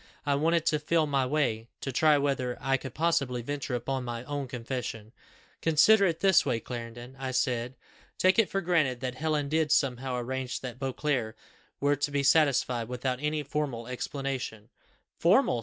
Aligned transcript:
I 0.25 0.33
wanted 0.33 0.65
to 0.65 0.79
feel 0.79 1.05
my 1.05 1.27
way, 1.27 1.67
to 1.81 1.91
try 1.91 2.17
whether 2.17 2.57
I 2.59 2.75
could 2.75 2.95
possibly 2.95 3.43
venture 3.43 3.75
upon 3.75 4.03
my 4.03 4.23
own 4.23 4.47
confession. 4.47 5.11
'Consider 5.61 6.07
it 6.07 6.21
this 6.21 6.43
way, 6.43 6.59
Clarendon,' 6.59 7.15
I 7.19 7.29
said. 7.29 7.75
'Take 8.17 8.39
it 8.39 8.49
for 8.49 8.61
granted 8.61 9.01
that 9.01 9.13
Helen 9.13 9.47
did 9.47 9.71
somehow 9.71 10.17
arrange 10.17 10.61
that 10.61 10.79
Beauclerc 10.79 11.37
were 11.79 11.95
to 11.95 12.09
be 12.09 12.23
satisfied 12.23 12.87
without 12.87 13.19
any 13.21 13.43
formal 13.43 13.85
explanation.' 13.85 14.69
'Formal! 15.19 15.59